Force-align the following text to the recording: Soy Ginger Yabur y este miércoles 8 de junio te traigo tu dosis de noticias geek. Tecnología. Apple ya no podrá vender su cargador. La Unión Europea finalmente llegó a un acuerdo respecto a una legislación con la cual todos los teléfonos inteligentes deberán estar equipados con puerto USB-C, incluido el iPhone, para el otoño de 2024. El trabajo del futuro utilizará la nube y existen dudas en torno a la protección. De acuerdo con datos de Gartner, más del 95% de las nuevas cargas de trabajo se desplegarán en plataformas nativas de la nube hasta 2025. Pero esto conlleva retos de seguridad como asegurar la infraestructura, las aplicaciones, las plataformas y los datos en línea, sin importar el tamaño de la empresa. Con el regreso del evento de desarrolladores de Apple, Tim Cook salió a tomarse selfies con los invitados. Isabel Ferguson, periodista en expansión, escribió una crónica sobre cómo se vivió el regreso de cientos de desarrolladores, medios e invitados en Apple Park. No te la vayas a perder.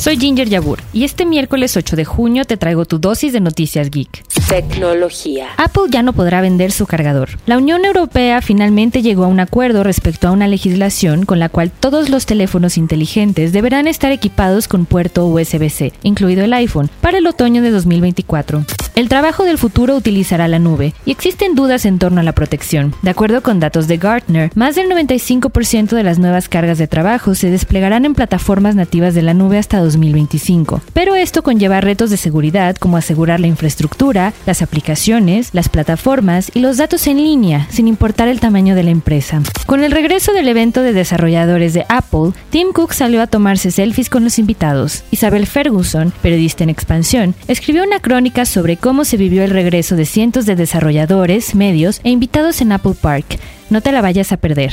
Soy 0.00 0.16
Ginger 0.16 0.48
Yabur 0.48 0.78
y 0.94 1.04
este 1.04 1.26
miércoles 1.26 1.76
8 1.76 1.94
de 1.94 2.06
junio 2.06 2.46
te 2.46 2.56
traigo 2.56 2.86
tu 2.86 2.98
dosis 2.98 3.34
de 3.34 3.40
noticias 3.40 3.90
geek. 3.90 4.24
Tecnología. 4.48 5.48
Apple 5.58 5.82
ya 5.90 6.02
no 6.02 6.14
podrá 6.14 6.40
vender 6.40 6.72
su 6.72 6.86
cargador. 6.86 7.28
La 7.44 7.58
Unión 7.58 7.84
Europea 7.84 8.40
finalmente 8.40 9.02
llegó 9.02 9.24
a 9.24 9.28
un 9.28 9.40
acuerdo 9.40 9.84
respecto 9.84 10.26
a 10.26 10.30
una 10.30 10.48
legislación 10.48 11.26
con 11.26 11.38
la 11.38 11.50
cual 11.50 11.70
todos 11.70 12.08
los 12.08 12.24
teléfonos 12.24 12.78
inteligentes 12.78 13.52
deberán 13.52 13.86
estar 13.86 14.10
equipados 14.10 14.68
con 14.68 14.86
puerto 14.86 15.26
USB-C, 15.26 15.92
incluido 16.02 16.44
el 16.44 16.54
iPhone, 16.54 16.88
para 17.02 17.18
el 17.18 17.26
otoño 17.26 17.60
de 17.60 17.70
2024. 17.70 18.64
El 18.96 19.08
trabajo 19.08 19.44
del 19.44 19.56
futuro 19.56 19.96
utilizará 19.96 20.48
la 20.48 20.58
nube 20.58 20.94
y 21.06 21.10
existen 21.10 21.54
dudas 21.54 21.86
en 21.86 21.98
torno 21.98 22.20
a 22.20 22.24
la 22.24 22.32
protección. 22.34 22.94
De 23.02 23.10
acuerdo 23.10 23.42
con 23.42 23.60
datos 23.60 23.86
de 23.86 23.98
Gartner, 23.98 24.50
más 24.54 24.74
del 24.74 24.90
95% 24.90 25.90
de 25.90 26.02
las 26.02 26.18
nuevas 26.18 26.48
cargas 26.48 26.76
de 26.78 26.88
trabajo 26.88 27.34
se 27.34 27.50
desplegarán 27.50 28.04
en 28.04 28.14
plataformas 28.14 28.74
nativas 28.74 29.14
de 29.14 29.22
la 29.22 29.32
nube 29.32 29.58
hasta 29.58 29.78
2025. 29.90 30.80
Pero 30.92 31.14
esto 31.14 31.42
conlleva 31.42 31.80
retos 31.80 32.10
de 32.10 32.16
seguridad 32.16 32.76
como 32.76 32.96
asegurar 32.96 33.40
la 33.40 33.46
infraestructura, 33.46 34.32
las 34.46 34.62
aplicaciones, 34.62 35.50
las 35.52 35.68
plataformas 35.68 36.50
y 36.54 36.60
los 36.60 36.76
datos 36.76 37.06
en 37.06 37.18
línea, 37.18 37.66
sin 37.70 37.88
importar 37.88 38.28
el 38.28 38.40
tamaño 38.40 38.74
de 38.74 38.82
la 38.82 38.90
empresa. 38.90 39.42
Con 39.66 39.82
el 39.82 39.92
regreso 39.92 40.32
del 40.32 40.48
evento 40.48 40.82
de 40.82 40.92
desarrolladores 40.92 41.74
de 41.74 41.84
Apple, 41.88 42.32
Tim 42.50 42.72
Cook 42.72 42.92
salió 42.92 43.22
a 43.22 43.26
tomarse 43.26 43.70
selfies 43.70 44.10
con 44.10 44.24
los 44.24 44.38
invitados. 44.38 45.04
Isabel 45.10 45.46
Ferguson, 45.46 46.12
periodista 46.22 46.64
en 46.64 46.70
expansión, 46.70 47.34
escribió 47.48 47.84
una 47.84 48.00
crónica 48.00 48.44
sobre 48.44 48.76
cómo 48.76 49.04
se 49.04 49.16
vivió 49.16 49.44
el 49.44 49.50
regreso 49.50 49.96
de 49.96 50.06
cientos 50.06 50.46
de 50.46 50.56
desarrolladores, 50.56 51.54
medios 51.54 52.00
e 52.04 52.10
invitados 52.10 52.60
en 52.60 52.72
Apple 52.72 52.94
Park. 53.00 53.38
No 53.70 53.80
te 53.80 53.92
la 53.92 54.02
vayas 54.02 54.32
a 54.32 54.36
perder. 54.36 54.72